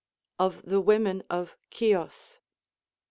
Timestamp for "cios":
1.69-2.39